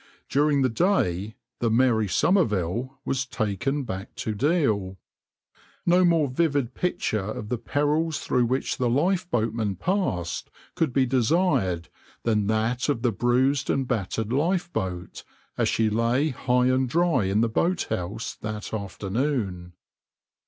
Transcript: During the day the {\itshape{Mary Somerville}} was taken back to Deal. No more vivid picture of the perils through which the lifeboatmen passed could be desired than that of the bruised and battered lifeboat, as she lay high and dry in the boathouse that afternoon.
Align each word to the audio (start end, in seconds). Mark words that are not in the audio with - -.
During 0.29 0.63
the 0.63 0.67
day 0.67 1.35
the 1.59 1.69
{\itshape{Mary 1.69 2.09
Somerville}} 2.09 2.97
was 3.05 3.23
taken 3.27 3.83
back 3.83 4.15
to 4.15 4.33
Deal. 4.33 4.97
No 5.85 6.03
more 6.03 6.27
vivid 6.27 6.73
picture 6.73 7.19
of 7.19 7.49
the 7.49 7.59
perils 7.59 8.17
through 8.17 8.47
which 8.47 8.77
the 8.77 8.89
lifeboatmen 8.89 9.75
passed 9.77 10.49
could 10.73 10.91
be 10.91 11.05
desired 11.05 11.89
than 12.23 12.47
that 12.47 12.89
of 12.89 13.03
the 13.03 13.11
bruised 13.11 13.69
and 13.69 13.87
battered 13.87 14.33
lifeboat, 14.33 15.23
as 15.55 15.69
she 15.69 15.87
lay 15.87 16.29
high 16.29 16.65
and 16.65 16.89
dry 16.89 17.25
in 17.25 17.41
the 17.41 17.47
boathouse 17.47 18.35
that 18.41 18.73
afternoon. 18.73 19.73